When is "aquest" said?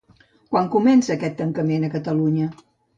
1.17-1.37